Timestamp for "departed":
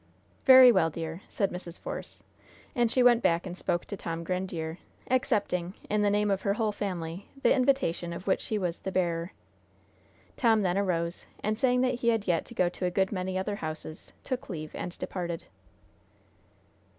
14.97-15.43